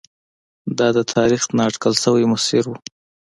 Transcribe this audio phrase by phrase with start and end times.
[0.77, 2.71] دا د تاریخ نا اټکل شوی مسیر و.